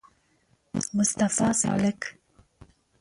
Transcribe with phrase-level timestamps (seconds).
[0.93, 2.01] مصطفی سالک